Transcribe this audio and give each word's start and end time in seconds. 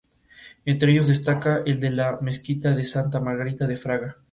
Entre 0.65 0.91
ellos 0.93 1.09
destaca 1.09 1.61
el 1.63 1.79
de 1.79 1.91
la 1.91 2.17
Mezquita 2.21 2.73
de 2.73 2.85
Santa 2.85 3.19
Margarita 3.19 3.67
de 3.67 3.77
Fraga. 3.77 4.17